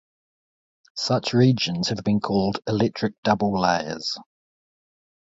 [0.95, 4.17] Such regions have been called "electric double layers".